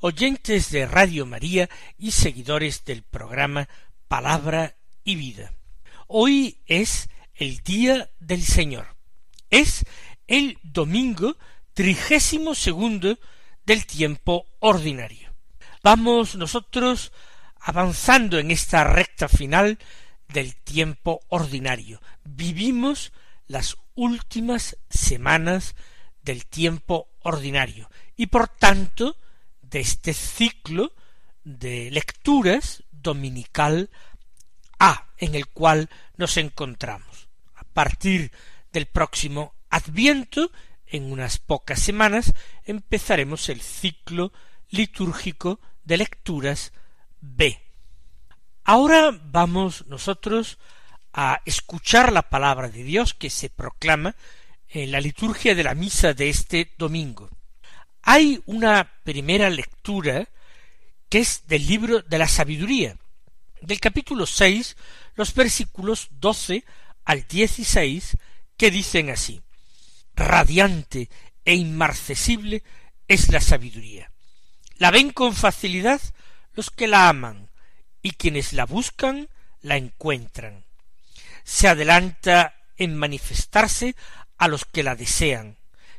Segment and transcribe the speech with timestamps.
[0.00, 1.68] oyentes de Radio María
[1.98, 3.68] y seguidores del programa
[4.08, 5.52] Palabra y Vida.
[6.06, 8.96] Hoy es el Día del Señor.
[9.50, 9.84] Es
[10.26, 11.36] el domingo
[11.74, 13.18] trigésimo segundo
[13.64, 15.32] del tiempo ordinario.
[15.82, 17.12] Vamos nosotros
[17.60, 19.78] avanzando en esta recta final
[20.28, 22.00] del tiempo ordinario.
[22.24, 23.12] Vivimos
[23.46, 25.74] las últimas semanas
[26.22, 29.16] del tiempo ordinario y por tanto
[29.70, 30.92] de este ciclo
[31.44, 33.90] de lecturas dominical
[34.78, 37.28] A en el cual nos encontramos.
[37.54, 38.32] A partir
[38.72, 40.50] del próximo Adviento,
[40.86, 44.32] en unas pocas semanas, empezaremos el ciclo
[44.68, 46.72] litúrgico de lecturas
[47.20, 47.60] B.
[48.64, 50.58] Ahora vamos nosotros
[51.12, 54.16] a escuchar la palabra de Dios que se proclama
[54.68, 57.30] en la liturgia de la misa de este domingo.
[58.02, 60.28] Hay una primera lectura
[61.08, 62.96] que es del libro de la sabiduría,
[63.60, 64.76] del capítulo seis,
[65.16, 66.64] los versículos doce
[67.04, 68.16] al dieciséis,
[68.56, 69.40] que dicen así
[70.14, 71.08] Radiante
[71.44, 72.62] e inmarcesible
[73.08, 74.10] es la sabiduría.
[74.76, 76.00] La ven con facilidad
[76.54, 77.48] los que la aman,
[78.02, 79.28] y quienes la buscan
[79.62, 80.64] la encuentran.
[81.44, 83.94] Se adelanta en manifestarse
[84.38, 85.56] a los que la desean.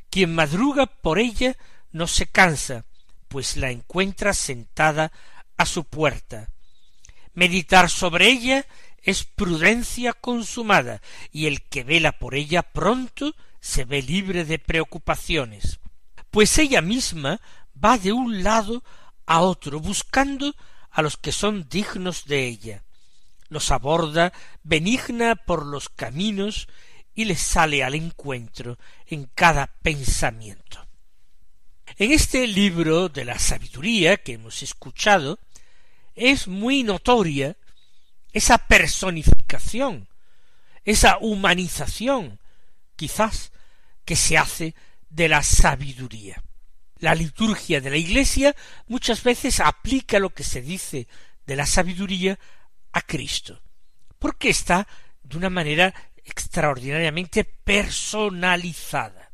[0.10, 1.56] Quien madruga por ella
[1.92, 2.86] no se cansa,
[3.28, 5.12] pues la encuentra sentada
[5.58, 6.50] a su puerta.
[7.34, 8.66] Meditar sobre ella
[9.04, 15.80] es prudencia consumada, y el que vela por ella pronto se ve libre de preocupaciones,
[16.30, 17.40] pues ella misma
[17.84, 18.84] va de un lado
[19.26, 20.56] a otro buscando
[20.90, 22.84] a los que son dignos de ella,
[23.50, 26.68] los aborda benigna por los caminos
[27.14, 30.86] y les sale al encuentro en cada pensamiento.
[31.98, 35.40] En este libro de la sabiduría que hemos escuchado,
[36.16, 37.58] es muy notoria
[38.32, 40.08] esa personificación,
[40.86, 42.40] esa humanización,
[42.96, 43.52] quizás,
[44.06, 44.74] que se hace
[45.10, 46.42] de la sabiduría.
[47.00, 48.56] La liturgia de la Iglesia
[48.88, 51.08] muchas veces aplica lo que se dice
[51.46, 52.40] de la sabiduría
[52.94, 53.62] a Cristo,
[54.18, 54.88] porque está
[55.23, 59.32] de una manera extraordinariamente personalizada.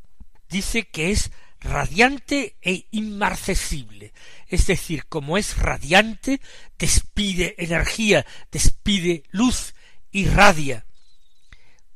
[0.49, 4.13] Dice que es radiante e inmarcesible,
[4.47, 6.41] es decir, como es radiante,
[6.77, 9.73] despide energía, despide luz,
[10.11, 10.85] irradia.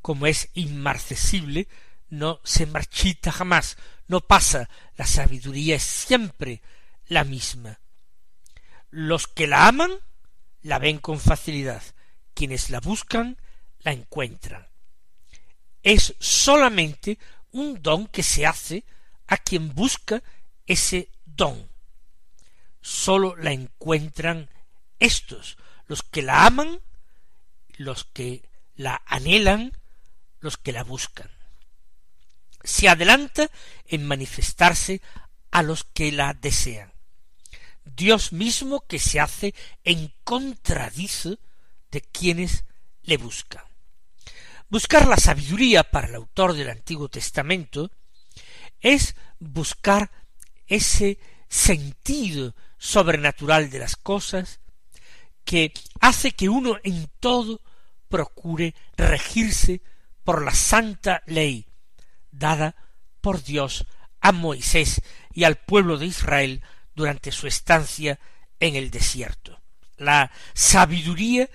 [0.00, 1.68] Como es inmarcesible,
[2.08, 3.76] no se marchita jamás,
[4.08, 6.60] no pasa, la sabiduría es siempre
[7.06, 7.80] la misma.
[8.90, 9.92] Los que la aman
[10.60, 11.82] la ven con facilidad,
[12.34, 13.38] quienes la buscan
[13.80, 14.72] la encuentran
[15.82, 17.18] es solamente
[17.50, 18.84] un don que se hace
[19.32, 20.22] a quien busca
[20.66, 21.70] ese don.
[22.82, 24.50] Sólo la encuentran
[24.98, 25.56] estos,
[25.86, 26.82] los que la aman,
[27.78, 29.72] los que la anhelan,
[30.40, 31.30] los que la buscan.
[32.62, 33.50] Se adelanta
[33.86, 35.00] en manifestarse
[35.50, 36.92] a los que la desean.
[37.86, 41.38] Dios mismo que se hace en contradizo
[41.90, 42.66] de quienes
[43.02, 43.64] le buscan.
[44.68, 47.90] Buscar la sabiduría para el autor del Antiguo Testamento
[48.82, 50.10] es buscar
[50.66, 54.60] ese sentido sobrenatural de las cosas
[55.44, 57.60] que hace que uno en todo
[58.08, 59.80] procure regirse
[60.24, 61.66] por la santa ley
[62.30, 62.74] dada
[63.20, 63.86] por Dios
[64.20, 65.00] a Moisés
[65.32, 66.62] y al pueblo de Israel
[66.94, 68.18] durante su estancia
[68.60, 69.60] en el desierto.
[69.96, 71.48] La sabiduría,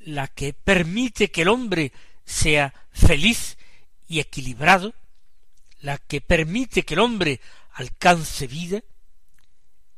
[0.00, 1.92] la que permite que el hombre
[2.24, 3.56] sea feliz
[4.06, 4.94] y equilibrado,
[5.84, 7.42] la que permite que el hombre
[7.74, 8.82] alcance vida,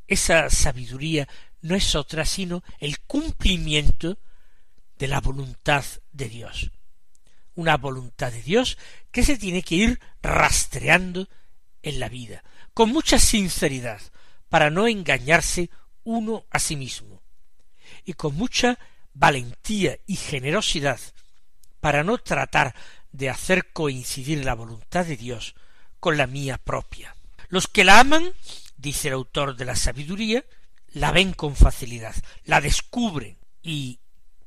[0.09, 1.29] esa sabiduría
[1.61, 4.19] no es otra sino el cumplimiento
[4.99, 6.73] de la voluntad de Dios.
[7.55, 8.79] Una voluntad de Dios
[9.13, 11.29] que se tiene que ir rastreando
[11.83, 12.43] en la vida,
[12.75, 14.03] con mucha sinceridad,
[14.49, 15.71] para no engañarse
[16.03, 17.23] uno a sí mismo,
[18.05, 18.77] y con mucha
[19.15, 20.99] valentía y generosidad
[21.79, 22.75] para no tratar
[23.13, 25.55] de hacer coincidir la voluntad de Dios
[26.01, 27.15] con la mía propia.
[27.49, 28.33] Los que la aman,
[28.77, 30.45] dice el autor de la sabiduría,
[30.93, 32.15] la ven con facilidad,
[32.45, 34.01] la descubren y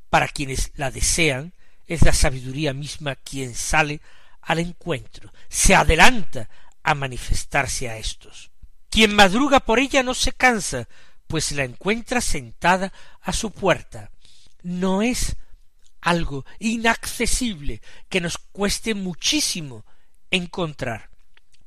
[0.10, 1.54] para quienes la desean
[1.88, 4.02] es la sabiduría misma quien sale
[4.42, 6.50] al encuentro, se adelanta
[6.84, 8.52] a manifestarse a éstos.
[8.90, 10.88] Quien madruga por ella no se cansa,
[11.28, 12.92] pues la encuentra sentada
[13.22, 14.12] a su puerta.
[14.64, 15.36] No es
[16.02, 19.86] algo inaccesible que nos cueste muchísimo
[20.32, 21.10] encontrar.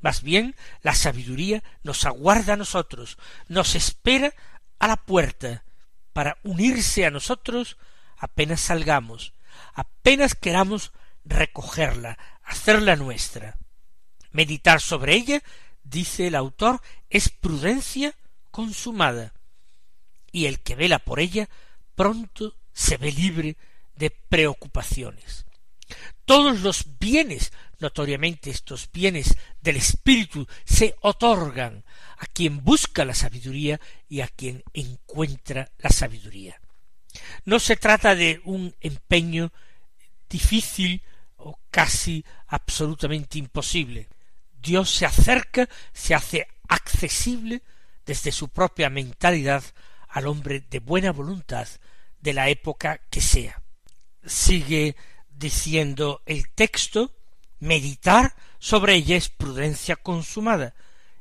[0.02, 3.16] Más bien, la sabiduría nos aguarda a nosotros,
[3.49, 4.34] nos espera
[4.78, 5.64] a la puerta
[6.12, 7.78] para unirse a nosotros
[8.19, 9.32] apenas salgamos,
[9.75, 10.93] apenas queramos
[11.25, 13.58] recogerla, hacerla nuestra.
[14.32, 15.43] Meditar sobre ella,
[15.84, 18.14] dice el autor, es prudencia
[18.50, 19.32] consumada,
[20.31, 21.48] y el que vela por ella
[21.94, 23.56] pronto se ve libre
[23.94, 25.46] de preocupaciones.
[26.24, 31.84] Todos los bienes, notoriamente estos bienes del espíritu, se otorgan
[32.18, 36.60] a quien busca la sabiduría y a quien encuentra la sabiduría.
[37.44, 39.52] No se trata de un empeño
[40.28, 41.02] difícil
[41.36, 44.08] o casi absolutamente imposible.
[44.52, 47.62] Dios se acerca, se hace accesible
[48.06, 49.62] desde su propia mentalidad
[50.08, 51.68] al hombre de buena voluntad
[52.20, 53.60] de la época que sea.
[54.24, 54.94] Sigue
[55.34, 57.14] diciendo el texto
[57.58, 60.75] meditar sobre ella es prudencia consumada,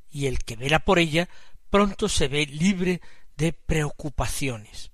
[0.10, 1.30] y el que vela por ella
[1.70, 3.02] pronto se ve libre
[3.38, 4.92] de preocupaciones.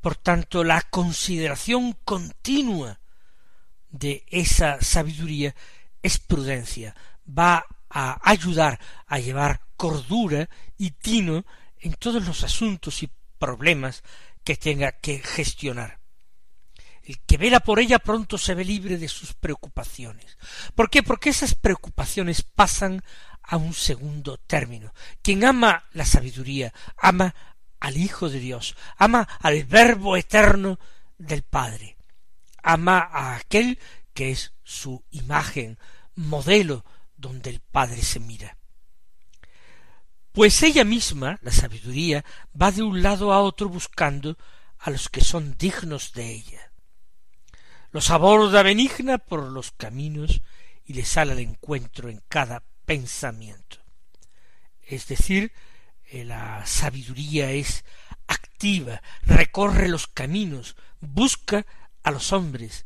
[0.00, 3.00] Por tanto, la consideración continua
[3.90, 5.54] de esa sabiduría
[6.02, 6.94] es prudencia,
[7.26, 11.44] va a ayudar a llevar cordura y tino
[11.78, 14.02] en todos los asuntos y problemas
[14.44, 16.05] que tenga que gestionar.
[17.06, 20.36] El que vela por ella pronto se ve libre de sus preocupaciones.
[20.74, 21.04] ¿Por qué?
[21.04, 23.04] Porque esas preocupaciones pasan
[23.44, 24.92] a un segundo término.
[25.22, 27.32] Quien ama la sabiduría, ama
[27.78, 30.80] al Hijo de Dios, ama al Verbo eterno
[31.16, 31.96] del Padre,
[32.60, 33.78] ama a aquel
[34.12, 35.78] que es su imagen,
[36.16, 36.84] modelo
[37.16, 38.58] donde el Padre se mira.
[40.32, 42.24] Pues ella misma, la sabiduría,
[42.60, 44.36] va de un lado a otro buscando
[44.78, 46.72] a los que son dignos de ella.
[47.96, 50.42] Los aborda benigna por los caminos
[50.84, 53.78] y les sale al encuentro en cada pensamiento.
[54.82, 55.50] Es decir,
[56.04, 57.86] eh, la sabiduría es
[58.26, 61.64] activa, recorre los caminos, busca
[62.02, 62.84] a los hombres,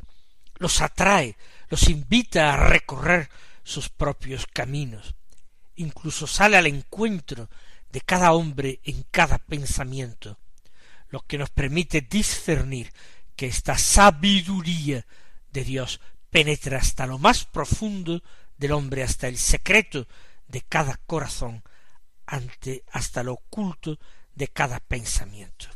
[0.59, 1.37] los atrae,
[1.71, 3.31] los invita a recorrer
[3.65, 5.17] sus propios caminos,
[5.75, 7.51] incluso sale al encuentro
[7.91, 10.39] de cada hombre en cada pensamiento,
[11.09, 12.93] lo que nos permite discernir
[13.41, 15.07] que esta sabiduría
[15.51, 18.23] de Dios penetra hasta lo más profundo
[18.59, 20.07] del hombre, hasta el secreto
[20.47, 21.63] de cada corazón,
[22.27, 23.99] ante hasta lo oculto
[24.35, 25.69] de cada pensamiento.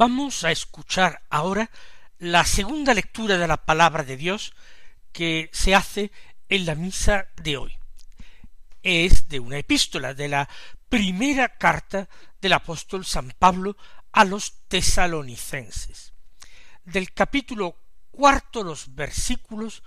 [0.00, 1.72] Vamos a escuchar ahora
[2.20, 4.54] la segunda lectura de la palabra de Dios
[5.10, 6.12] que se hace
[6.48, 7.76] en la misa de hoy.
[8.84, 10.48] Es de una epístola, de la
[10.88, 12.08] primera carta
[12.40, 13.76] del apóstol San Pablo
[14.12, 16.12] a los tesalonicenses,
[16.84, 17.76] del capítulo
[18.12, 19.82] cuarto los versículos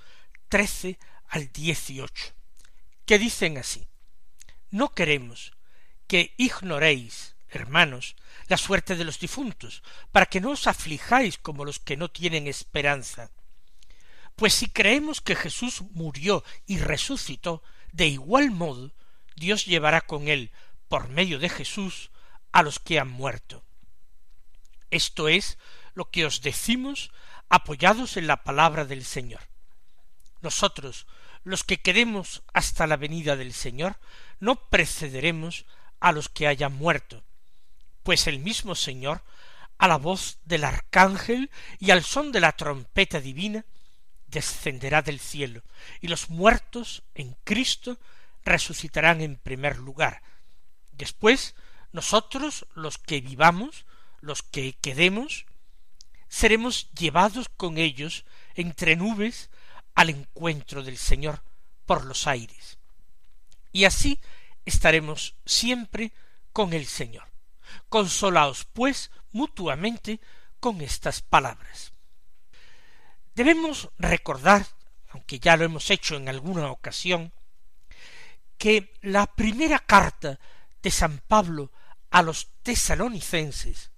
[0.50, 1.00] trece
[1.30, 2.34] al dieciocho,
[3.06, 3.88] que dicen así
[4.72, 5.53] No queremos
[6.06, 8.15] que ignoréis, hermanos,
[8.48, 12.48] la suerte de los difuntos, para que no os aflijáis como los que no tienen
[12.48, 13.31] esperanza.
[14.36, 18.91] Pues si creemos que Jesús murió y resucitó, de igual modo
[19.36, 20.51] Dios llevará con él,
[20.88, 22.10] por medio de Jesús,
[22.51, 23.63] a los que han muerto.
[24.89, 25.58] Esto es
[25.93, 27.12] lo que os decimos
[27.50, 29.41] apoyados en la palabra del Señor.
[30.41, 31.05] Nosotros,
[31.43, 34.00] los que quedemos hasta la venida del Señor,
[34.39, 35.65] no precederemos
[36.00, 37.24] a los que hayan muerto,
[38.03, 39.24] pues el mismo Señor,
[39.77, 43.65] a la voz del arcángel y al son de la trompeta divina,
[44.27, 45.62] descenderá del cielo,
[46.00, 47.98] y los muertos en Cristo
[48.43, 50.22] resucitarán en primer lugar.
[50.93, 51.55] Después,
[51.91, 53.86] nosotros, los que vivamos,
[54.22, 55.46] los que quedemos,
[56.29, 58.24] seremos llevados con ellos
[58.55, 59.50] entre nubes
[59.96, 61.43] al encuentro del Señor
[61.86, 62.77] por los aires.
[63.74, 64.20] Y así
[64.65, 66.13] estaremos siempre
[66.53, 67.30] con el Señor.
[67.89, 70.19] Consolaos, pues, mutuamente
[70.59, 71.93] con estas palabras.
[73.35, 74.65] Debemos recordar,
[75.09, 77.33] aunque ya lo hemos hecho en alguna ocasión,
[78.57, 80.39] que la primera carta
[80.81, 81.71] de San Pablo
[82.11, 83.91] a los tesalonicenses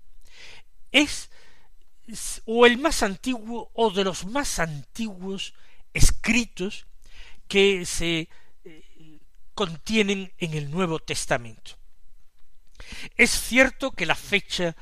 [0.91, 1.29] es
[2.45, 5.53] o el más antiguo o de los más antiguos
[5.93, 6.85] escritos
[7.47, 8.29] que se
[8.63, 9.19] eh,
[9.53, 11.82] contienen en el Nuevo Testamento.
[13.17, 14.75] Es cierto que la fecha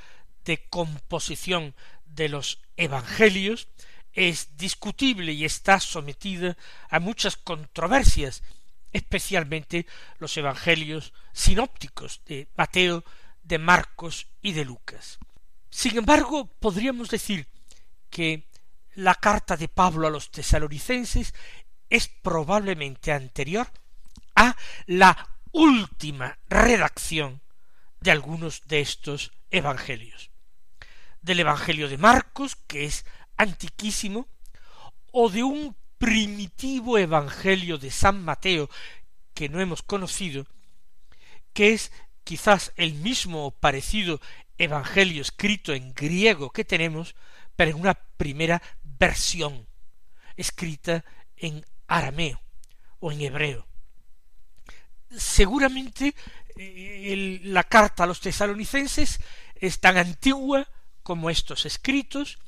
[0.45, 3.67] de composición de los evangelios
[4.13, 6.57] es discutible y está sometida
[6.89, 8.43] a muchas controversias,
[8.91, 9.85] especialmente
[10.19, 13.03] los evangelios sinópticos de Mateo,
[13.43, 15.19] de Marcos y de Lucas.
[15.69, 17.47] Sin embargo, podríamos decir
[18.09, 18.49] que
[18.95, 21.33] la carta de Pablo a los tesalonicenses
[21.89, 23.71] es probablemente anterior
[24.35, 24.55] a
[24.85, 27.40] la última redacción
[28.01, 30.31] de algunos de estos evangelios.
[31.21, 33.05] Del Evangelio de Marcos, que es
[33.37, 34.27] antiquísimo,
[35.11, 38.69] o de un primitivo Evangelio de San Mateo
[39.33, 40.47] que no hemos conocido,
[41.53, 41.91] que es
[42.23, 44.19] quizás el mismo o parecido
[44.57, 47.15] Evangelio escrito en griego que tenemos,
[47.55, 49.67] pero en una primera versión
[50.37, 51.03] escrita
[51.35, 52.41] en arameo
[52.99, 53.67] o en hebreo.
[55.09, 56.15] Seguramente
[56.55, 59.19] eh, la carta a los tesalonicenses
[59.55, 60.67] es tan antigua
[61.03, 62.39] como estos escritos,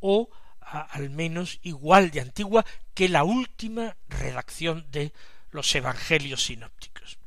[0.00, 0.30] o
[0.60, 5.12] al menos igual de antigua que la última redacción de
[5.50, 7.18] los evangelios sinópticos.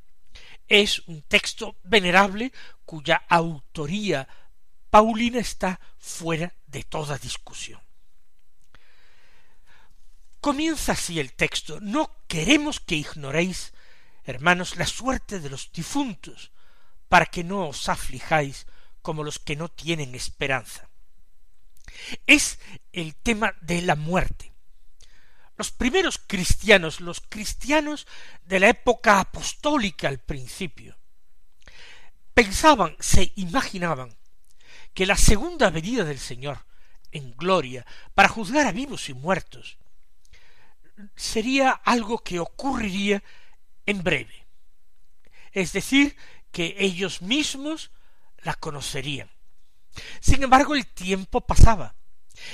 [0.68, 2.52] Es un texto venerable
[2.86, 4.28] cuya autoría
[4.90, 7.80] paulina está fuera de toda discusión.
[10.42, 11.80] Comienza así el texto.
[11.82, 13.74] No queremos que ignoréis,
[14.28, 16.52] hermanos, la suerte de los difuntos,
[17.10, 18.68] para que no os aflijáis
[19.02, 20.90] como los que no tienen esperanza.
[22.28, 22.60] Es
[22.92, 24.54] el tema de la muerte.
[25.56, 28.06] Los primeros cristianos, los cristianos
[28.46, 30.98] de la época apostólica al principio,
[32.34, 34.16] pensaban, se imaginaban,
[34.94, 36.66] que la segunda venida del Señor
[37.12, 39.78] en gloria para juzgar a vivos y muertos
[41.16, 43.24] sería algo que ocurriría
[43.88, 44.46] en breve.
[45.52, 46.16] Es decir,
[46.52, 47.90] que ellos mismos
[48.44, 49.32] la conocerían.
[50.20, 51.96] Sin embargo, el tiempo pasaba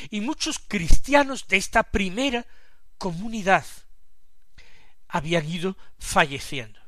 [0.10, 2.46] y muchos cristianos de esta primera
[2.98, 3.66] comunidad
[5.10, 6.80] habían ido falleciendo.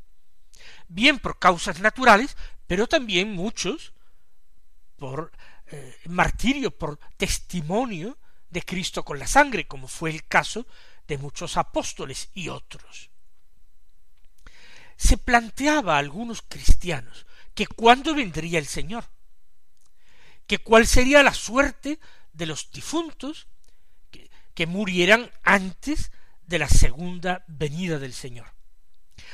[0.88, 2.38] Bien por causas naturales,
[2.68, 3.94] pero también muchos
[4.96, 5.32] por
[5.68, 8.18] eh, martirio, por testimonio
[8.50, 10.66] de Cristo con la sangre, como fue el caso
[11.08, 13.10] de muchos apóstoles y otros.
[14.98, 19.06] Se planteaba a algunos cristianos que cuándo vendría el Señor,
[20.48, 22.00] que cuál sería la suerte
[22.34, 23.48] de los difuntos
[24.54, 26.12] que murieran antes
[26.48, 28.54] de la segunda venida del Señor.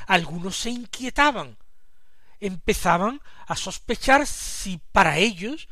[0.08, 1.58] Algunos se inquietaban,
[2.40, 5.70] empezaban a sospechar si para ellos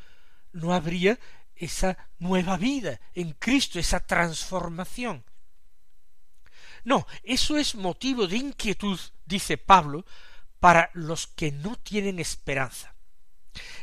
[0.52, 1.20] no habría
[1.56, 5.26] esa nueva vida en Cristo, esa transformación.
[6.84, 10.06] No, eso es motivo de inquietud, dice Pablo,
[10.60, 12.94] para los que no tienen esperanza.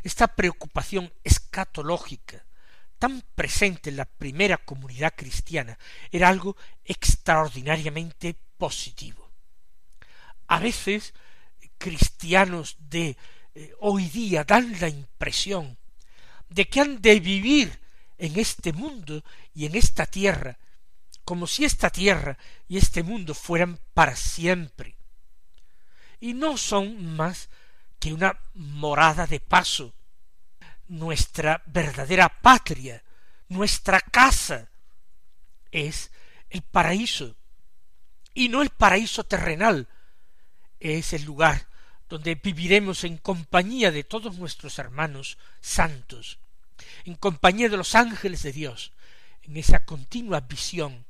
[0.03, 2.45] Esta preocupación escatológica
[2.99, 5.79] tan presente en la primera comunidad cristiana
[6.11, 9.31] era algo extraordinariamente positivo.
[10.49, 11.15] A veces
[11.79, 13.17] cristianos de
[13.55, 15.79] eh, hoy día dan la impresión
[16.49, 17.81] de que han de vivir
[18.19, 19.23] en este mundo
[19.55, 20.59] y en esta tierra
[21.27, 22.39] como si esta tierra
[22.69, 24.96] y este mundo fueran para siempre,
[26.21, 27.49] y no son más
[27.99, 29.95] que una morada de paso,
[30.89, 33.03] nuestra verdadera patria,
[33.49, 34.69] nuestra casa,
[35.71, 36.11] es
[36.51, 37.37] el paraíso,
[38.35, 39.89] y no el paraíso terrenal,
[40.81, 41.67] es el lugar
[42.09, 46.39] donde viviremos en compañía de todos nuestros hermanos santos,
[47.05, 48.93] en compañía de los ángeles de Dios,
[49.43, 51.05] en esa continua visión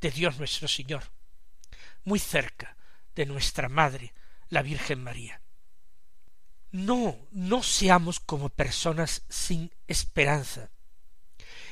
[0.00, 1.04] de Dios nuestro Señor,
[2.04, 2.76] muy cerca
[3.14, 4.12] de nuestra Madre,
[4.48, 5.40] la Virgen María.
[6.72, 10.70] no, no seamos como personas sin esperanza.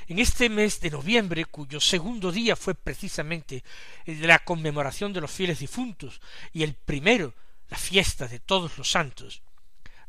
[0.07, 3.65] En este mes de noviembre, cuyo segundo día fue precisamente
[4.05, 6.21] el de la conmemoración de los fieles difuntos
[6.53, 7.35] y el primero
[7.69, 9.43] la fiesta de todos los santos,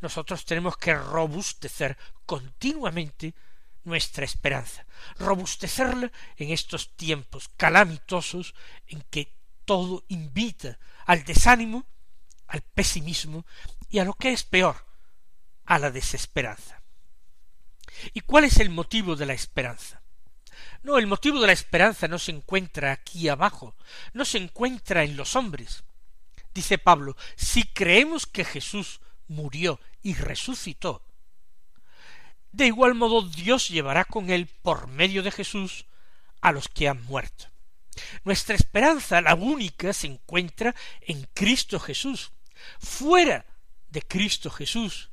[0.02, 3.34] nosotros tenemos que robustecer continuamente
[3.86, 4.86] nuestra esperanza,
[5.18, 8.54] robustecerla en estos tiempos calamitosos
[8.88, 11.86] en que todo invita al desánimo,
[12.48, 13.46] al pesimismo
[13.90, 14.86] y a lo que es peor,
[15.66, 16.82] a la desesperanza.
[18.14, 20.02] ¿Y cuál es el motivo de la esperanza?
[20.84, 23.76] No, el motivo de la esperanza no se encuentra aquí abajo,
[24.14, 25.84] no se encuentra en los hombres.
[26.54, 31.04] Dice Pablo, si creemos que Jesús murió y resucitó,
[32.52, 35.86] de igual modo Dios llevará con él por medio de Jesús
[36.40, 37.48] a los que han muerto.
[38.24, 42.32] Nuestra esperanza, la única, se encuentra en Cristo Jesús.
[42.80, 43.46] Fuera
[43.90, 45.10] de Cristo Jesús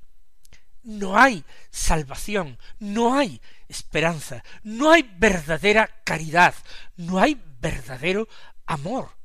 [0.83, 6.55] no hay salvación, no hay esperanza, no hay verdadera caridad,
[6.97, 8.29] no hay verdadero
[8.67, 9.17] amor.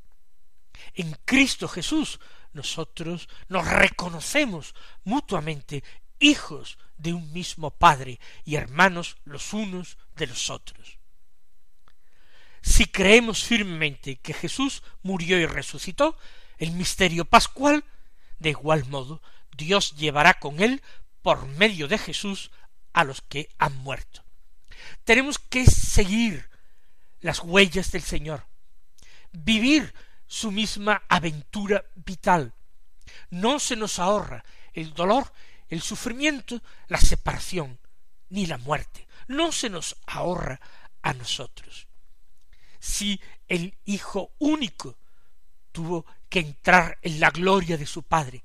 [0.93, 2.19] En Cristo Jesús
[2.53, 5.83] nosotros nos reconocemos mutuamente
[6.19, 10.96] hijos de un mismo Padre y hermanos los unos de los otros.
[12.67, 16.17] Si creemos firmemente que Jesús murió y resucitó,
[16.57, 17.85] el misterio pascual,
[18.39, 19.21] de igual modo,
[19.55, 20.81] Dios llevará con él,
[21.21, 22.51] por medio de Jesús,
[22.91, 24.23] a los que han muerto.
[25.05, 26.49] Tenemos que seguir
[27.21, 28.45] las huellas del Señor,
[29.31, 29.93] vivir
[30.27, 32.53] su misma aventura vital.
[33.29, 34.43] No se nos ahorra
[34.73, 35.31] el dolor
[35.69, 37.79] el sufrimiento, la separación,
[38.29, 39.07] ni la muerte.
[39.27, 40.59] No se nos ahorra
[41.01, 41.86] a nosotros.
[42.79, 44.97] Si el Hijo único
[45.71, 48.43] tuvo que entrar en la gloria de su Padre,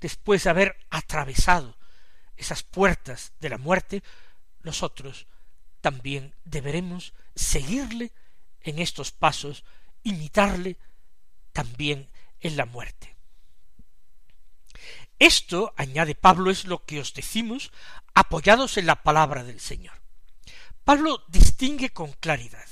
[0.00, 1.76] después de haber atravesado
[2.36, 4.02] esas puertas de la muerte,
[4.62, 5.26] nosotros
[5.80, 8.12] también deberemos seguirle
[8.60, 9.64] en estos pasos,
[10.02, 10.76] imitarle
[11.52, 13.16] también en la muerte.
[15.18, 17.72] Esto, añade Pablo, es lo que os decimos
[18.14, 20.02] apoyados en la palabra del Señor.
[20.84, 22.68] Pablo distingue con claridad.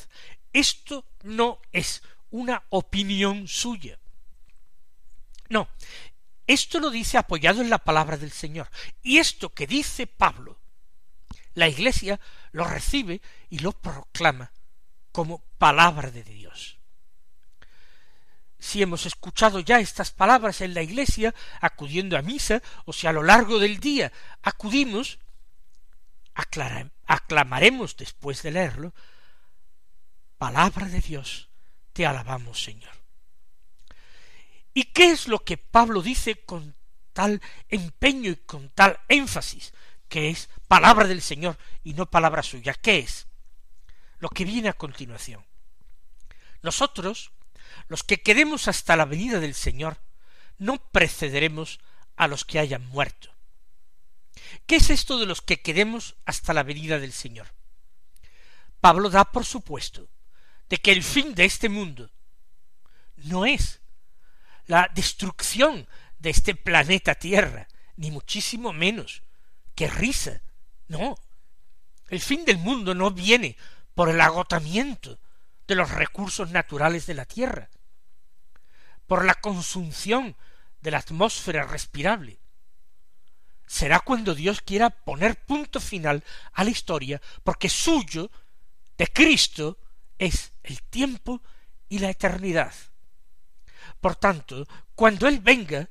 [0.55, 3.99] Esto no es una opinión suya.
[5.51, 5.69] No,
[6.47, 8.71] esto lo dice apoyado en la palabra del Señor.
[9.03, 10.59] Y esto que dice Pablo,
[11.53, 12.19] la Iglesia
[12.53, 14.51] lo recibe y lo proclama
[15.12, 16.79] como palabra de Dios
[18.64, 23.12] si hemos escuchado ya estas palabras en la iglesia, acudiendo a misa, o si a
[23.12, 24.11] lo largo del día
[24.43, 25.19] acudimos,
[27.07, 28.95] aclamaremos después de leerlo,
[30.44, 31.48] palabra de Dios,
[31.94, 32.92] te alabamos Señor.
[34.74, 36.76] ¿Y qué es lo que Pablo dice con
[37.14, 39.72] tal empeño y con tal énfasis,
[40.07, 42.74] que es palabra del Señor y no palabra suya?
[42.74, 43.26] ¿Qué es?
[44.18, 45.42] Lo que viene a continuación.
[46.61, 47.33] Nosotros,
[47.88, 49.96] los que quedemos hasta la venida del Señor,
[50.59, 51.80] no precederemos
[52.16, 53.30] a los que hayan muerto.
[54.66, 57.46] ¿Qué es esto de los que quedemos hasta la venida del Señor?
[58.83, 60.11] Pablo da por supuesto
[60.68, 62.11] de que el fin de este mundo
[63.16, 63.81] no es
[64.66, 65.87] la destrucción
[66.18, 69.22] de este planeta Tierra, ni muchísimo menos
[69.74, 70.42] que risa.
[70.88, 71.16] No.
[72.09, 73.57] El fin del mundo no viene
[73.94, 75.18] por el agotamiento
[75.66, 77.70] de los recursos naturales de la tierra,
[79.07, 80.37] por la consunción
[80.81, 82.38] de la atmósfera respirable.
[83.66, 86.22] Será cuando Dios quiera poner punto final
[86.53, 88.31] a la historia, porque suyo,
[88.98, 89.79] de Cristo,
[90.18, 91.42] es el tiempo
[91.88, 92.72] y la eternidad.
[94.00, 95.88] Por tanto, cuando Él venga,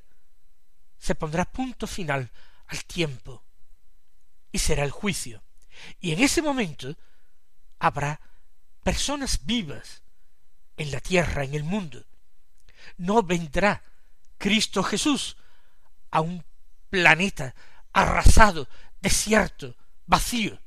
[0.98, 2.30] se pondrá punto final
[2.66, 3.44] al tiempo
[4.52, 5.42] y será el juicio.
[6.00, 6.96] Y en ese momento
[7.78, 8.20] habrá
[8.82, 10.02] personas vivas
[10.76, 12.04] en la tierra, en el mundo.
[12.96, 13.82] No vendrá
[14.38, 15.36] Cristo Jesús
[16.10, 16.44] a un
[16.90, 17.54] planeta
[17.92, 18.68] arrasado,
[19.00, 20.60] desierto, vacío.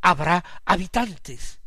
[0.00, 1.60] Habrá habitantes,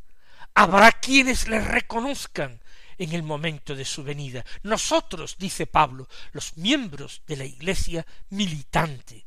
[0.56, 2.62] habrá quienes le reconozcan
[2.98, 4.44] en el momento de su venida.
[4.64, 9.26] Nosotros, dice Pablo, los miembros de la Iglesia militante,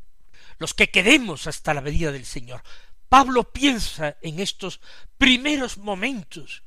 [0.58, 2.62] los que quedemos hasta la venida del Señor,
[3.08, 4.80] Pablo piensa en estos
[5.16, 6.62] primeros momentos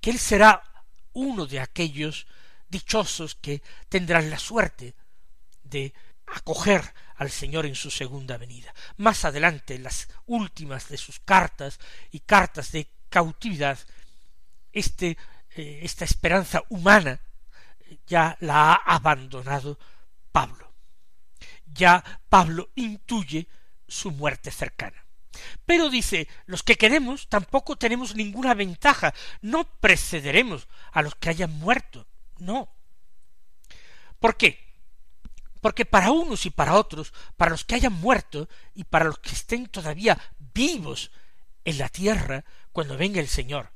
[0.00, 0.62] que él será
[1.12, 2.26] uno de aquellos
[2.68, 4.94] dichosos que tendrán la suerte
[5.62, 5.92] de
[6.26, 8.74] acoger al Señor en su segunda venida.
[8.96, 11.78] Más adelante, en las últimas de sus cartas
[12.10, 13.78] y cartas de cautividad,
[14.78, 15.16] este,
[15.56, 17.20] eh, esta esperanza humana
[18.06, 19.78] ya la ha abandonado
[20.32, 20.72] Pablo.
[21.66, 23.48] ya Pablo intuye
[23.86, 25.04] su muerte cercana.
[25.66, 31.52] Pero dice, los que queremos tampoco tenemos ninguna ventaja, no precederemos a los que hayan
[31.52, 32.06] muerto,
[32.38, 32.74] no.
[34.18, 34.58] ¿Por qué?
[35.60, 39.30] Porque para unos y para otros, para los que hayan muerto y para los que
[39.30, 41.10] estén todavía vivos
[41.64, 43.72] en la tierra cuando venga el Señor,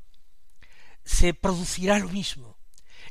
[1.04, 2.56] se producirá lo mismo.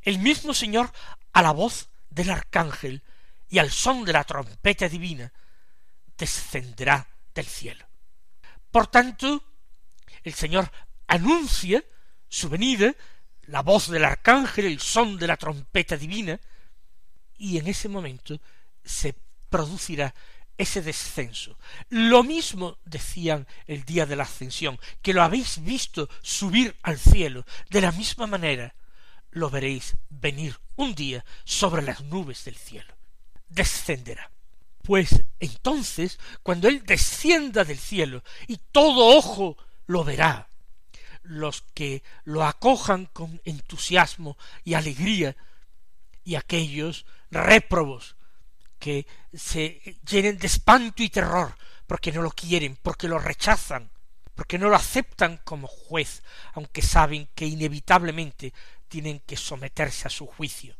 [0.04, 0.92] El mismo Señor,
[1.34, 3.04] a la voz del arcángel
[3.50, 5.32] y al son de la trompeta divina,
[6.18, 7.86] descenderá del cielo.
[8.72, 9.44] Por tanto,
[10.24, 10.72] el Señor
[11.08, 11.84] anuncia
[12.30, 12.96] su venida,
[13.44, 16.40] la voz del arcángel, el son de la trompeta divina,
[17.38, 18.40] y en ese momento
[18.84, 19.16] se
[19.50, 20.14] producirá
[20.62, 21.58] ese descenso.
[21.90, 27.46] Lo mismo decían el día de la ascensión, que lo habéis visto subir al cielo,
[27.70, 28.76] de la misma manera
[29.32, 32.94] lo veréis venir un día sobre las nubes del cielo.
[33.50, 34.32] Descenderá.
[34.84, 40.50] Pues entonces, cuando Él descienda del cielo y todo ojo lo verá,
[41.24, 45.36] los que lo acojan con entusiasmo y alegría,
[46.24, 48.16] y aquellos réprobos
[48.82, 53.92] que se llenen de espanto y terror porque no lo quieren, porque lo rechazan,
[54.34, 58.54] porque no lo aceptan como juez, aunque saben que inevitablemente
[58.88, 60.76] tienen que someterse a su juicio.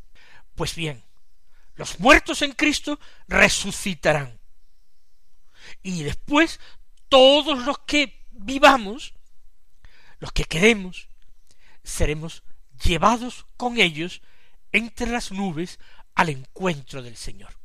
[0.56, 1.04] Pues bien,
[1.76, 4.40] los muertos en Cristo resucitarán.
[5.80, 6.58] Y después
[7.08, 9.14] todos los que vivamos,
[10.18, 11.08] los que queremos,
[11.84, 12.42] seremos
[12.82, 14.22] llevados con ellos
[14.72, 15.78] entre las nubes
[16.16, 17.61] al encuentro del Señor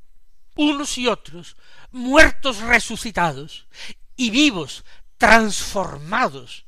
[0.58, 1.56] unos y otros,
[1.92, 3.68] muertos resucitados
[4.16, 4.84] y vivos
[5.18, 6.66] transformados,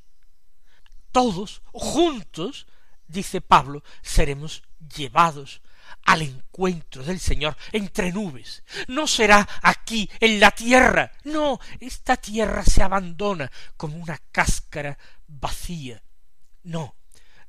[1.11, 2.67] todos juntos,
[3.07, 4.63] dice Pablo, seremos
[4.95, 5.61] llevados
[6.05, 8.63] al encuentro del Señor entre nubes.
[8.87, 14.97] No será aquí en la tierra, no, esta tierra se abandona como una cáscara
[15.27, 16.01] vacía,
[16.63, 16.95] no,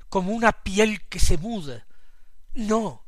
[0.09, 1.87] como una piel que se muda,
[2.55, 3.07] no,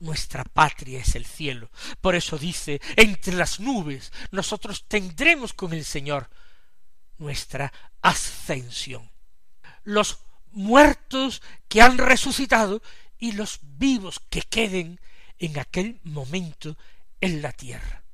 [0.00, 1.70] nuestra patria es el cielo.
[2.00, 6.28] Por eso dice, entre las nubes nosotros tendremos con el Señor
[7.18, 9.10] nuestra ascensión.
[9.84, 10.18] Los
[10.52, 12.82] muertos que han resucitado
[13.18, 15.00] y los vivos que queden
[15.38, 16.76] en aquel momento
[17.20, 18.04] en la tierra,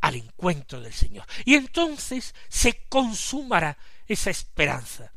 [0.00, 1.26] al encuentro del Señor.
[1.44, 5.12] Y entonces se consumará esa esperanza.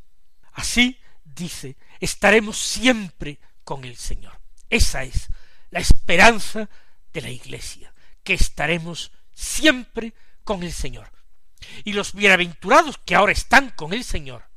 [0.53, 4.39] Así, dice, estaremos siempre con el Señor.
[4.69, 5.27] Esa es
[5.71, 6.69] la esperanza
[7.12, 11.12] de la Iglesia, que estaremos siempre con el Señor.
[11.84, 14.49] Y los bienaventurados que ahora están con el Señor,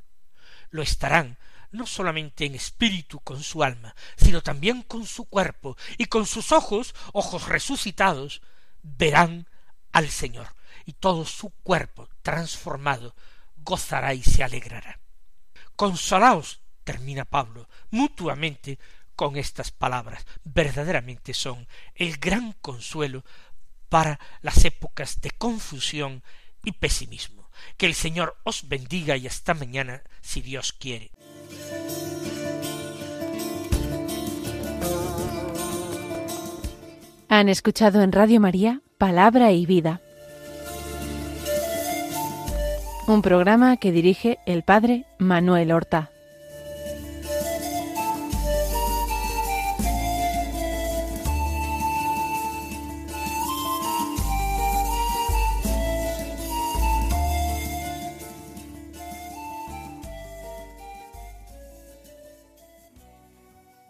[0.69, 1.37] lo estarán
[1.71, 6.51] no solamente en espíritu con su alma, sino también con su cuerpo, y con sus
[6.51, 8.41] ojos, ojos resucitados,
[8.81, 9.47] verán
[9.91, 13.15] al Señor, y todo su cuerpo transformado
[13.57, 14.99] gozará y se alegrará.
[15.75, 18.79] Consolaos, termina Pablo, mutuamente
[19.15, 20.25] con estas palabras.
[20.43, 23.23] Verdaderamente son el gran consuelo
[23.89, 26.23] para las épocas de confusión
[26.63, 27.49] y pesimismo.
[27.77, 31.11] Que el Señor os bendiga y hasta mañana, si Dios quiere.
[37.29, 40.01] Han escuchado en Radio María Palabra y Vida,
[43.07, 46.14] un programa que dirige el Padre Manuel Horta.